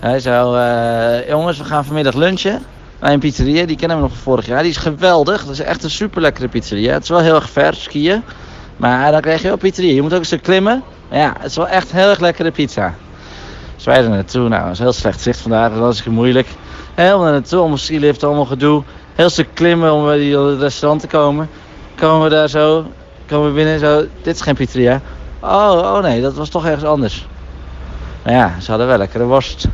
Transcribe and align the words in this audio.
Hij 0.00 0.20
zou, 0.20 0.58
eh, 0.58 1.28
jongens, 1.28 1.58
we 1.58 1.64
gaan 1.64 1.84
vanmiddag 1.84 2.14
lunchen 2.14 2.62
bij 2.98 3.12
een 3.12 3.18
pizzeria. 3.18 3.66
Die 3.66 3.76
kennen 3.76 3.96
we 3.96 4.02
nog 4.02 4.12
van 4.12 4.22
vorig 4.22 4.46
jaar. 4.46 4.62
Die 4.62 4.70
is 4.70 4.76
geweldig. 4.76 5.44
Dat 5.44 5.52
is 5.52 5.60
echt 5.60 5.84
een 5.84 5.90
super 5.90 6.20
lekkere 6.20 6.48
pizzeria. 6.48 6.92
Het 6.92 7.02
is 7.02 7.08
wel 7.08 7.20
heel 7.20 7.34
erg 7.34 7.50
ver 7.50 7.74
skiën. 7.74 8.22
Maar 8.76 9.12
dan 9.12 9.20
krijg 9.20 9.42
je 9.42 9.48
wel 9.48 9.56
pizzeria. 9.56 9.94
Je 9.94 10.02
moet 10.02 10.12
ook 10.12 10.18
een 10.18 10.24
stuk 10.24 10.42
klimmen. 10.42 10.82
Ja, 11.10 11.32
het 11.38 11.50
is 11.50 11.56
wel 11.56 11.68
echt 11.68 11.92
heel 11.92 12.08
erg 12.08 12.18
lekkere 12.18 12.50
pizza. 12.50 12.94
Dus 13.76 13.84
wij 13.84 13.96
er 13.96 14.08
naartoe. 14.08 14.48
Nou, 14.48 14.62
dat 14.62 14.72
is 14.72 14.78
heel 14.78 14.92
slecht 14.92 15.20
zicht 15.20 15.40
vandaag. 15.40 15.70
Dat 15.70 15.78
was 15.78 16.04
moeilijk. 16.04 16.48
Helemaal 16.94 17.22
naar 17.22 17.32
naartoe. 17.32 17.58
Allemaal 17.58 17.78
skilift, 17.78 18.24
allemaal 18.24 18.44
gedoe. 18.44 18.82
Heel 19.14 19.30
stuk 19.30 19.48
klimmen 19.54 19.92
om 19.92 20.04
bij 20.04 20.18
die 20.18 20.56
restaurant 20.56 21.00
te 21.00 21.06
komen. 21.06 21.48
Komen 21.94 22.22
we 22.22 22.28
daar 22.28 22.48
zo. 22.48 22.86
Komen 23.26 23.48
we 23.48 23.54
binnen 23.54 23.78
zo. 23.78 24.06
Dit 24.22 24.34
is 24.34 24.40
geen 24.40 24.54
pizzeria. 24.54 25.00
Oh, 25.40 25.92
oh 25.94 25.98
nee, 26.02 26.20
dat 26.20 26.34
was 26.34 26.48
toch 26.48 26.66
ergens 26.66 26.84
anders. 26.84 27.26
Nou 28.22 28.36
ja, 28.36 28.54
ze 28.60 28.70
hadden 28.70 28.86
wel 28.86 28.98
lekkere 28.98 29.24
worst. 29.24 29.66